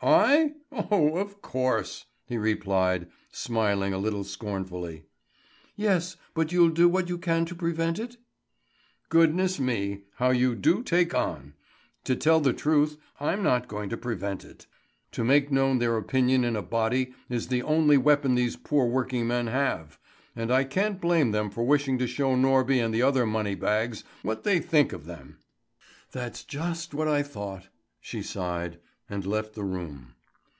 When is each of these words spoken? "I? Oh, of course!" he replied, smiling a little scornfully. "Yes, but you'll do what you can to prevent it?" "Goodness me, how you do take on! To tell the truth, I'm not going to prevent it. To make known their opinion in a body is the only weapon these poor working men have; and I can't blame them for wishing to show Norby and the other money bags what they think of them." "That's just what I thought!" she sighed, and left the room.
"I? 0.00 0.52
Oh, 0.70 1.16
of 1.16 1.42
course!" 1.42 2.06
he 2.28 2.38
replied, 2.38 3.08
smiling 3.32 3.92
a 3.92 3.98
little 3.98 4.22
scornfully. 4.22 5.02
"Yes, 5.74 6.16
but 6.34 6.52
you'll 6.52 6.68
do 6.70 6.88
what 6.88 7.08
you 7.08 7.18
can 7.18 7.44
to 7.46 7.56
prevent 7.56 7.98
it?" 7.98 8.16
"Goodness 9.08 9.58
me, 9.58 10.02
how 10.18 10.30
you 10.30 10.54
do 10.54 10.84
take 10.84 11.16
on! 11.16 11.54
To 12.04 12.14
tell 12.14 12.38
the 12.38 12.52
truth, 12.52 12.96
I'm 13.18 13.42
not 13.42 13.66
going 13.66 13.88
to 13.88 13.96
prevent 13.96 14.44
it. 14.44 14.68
To 15.10 15.24
make 15.24 15.50
known 15.50 15.80
their 15.80 15.96
opinion 15.96 16.44
in 16.44 16.54
a 16.54 16.62
body 16.62 17.12
is 17.28 17.48
the 17.48 17.64
only 17.64 17.96
weapon 17.96 18.36
these 18.36 18.54
poor 18.54 18.86
working 18.86 19.26
men 19.26 19.48
have; 19.48 19.98
and 20.36 20.52
I 20.52 20.62
can't 20.62 21.00
blame 21.00 21.32
them 21.32 21.50
for 21.50 21.64
wishing 21.64 21.98
to 21.98 22.06
show 22.06 22.36
Norby 22.36 22.78
and 22.78 22.94
the 22.94 23.02
other 23.02 23.26
money 23.26 23.56
bags 23.56 24.04
what 24.22 24.44
they 24.44 24.60
think 24.60 24.92
of 24.92 25.06
them." 25.06 25.38
"That's 26.12 26.44
just 26.44 26.94
what 26.94 27.08
I 27.08 27.24
thought!" 27.24 27.66
she 28.00 28.22
sighed, 28.22 28.78
and 29.10 29.24
left 29.24 29.54
the 29.54 29.64
room. 29.64 30.14